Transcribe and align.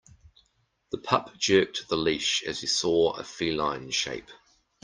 The 0.91 0.97
pup 0.97 1.37
jerked 1.37 1.87
the 1.87 1.95
leash 1.95 2.41
as 2.41 2.61
he 2.61 2.65
saw 2.65 3.11
a 3.11 3.23
feline 3.23 3.91
shape. 3.91 4.31